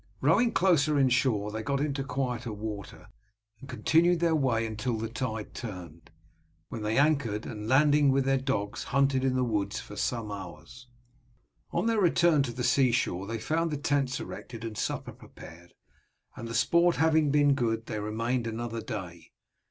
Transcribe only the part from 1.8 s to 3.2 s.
quieter water,